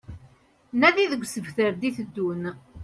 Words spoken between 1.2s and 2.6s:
usebter d-iteddun